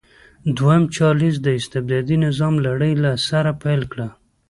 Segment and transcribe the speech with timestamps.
[0.57, 4.07] دویم چارلېز د استبدادي نظام لړۍ له سره پیل کړه.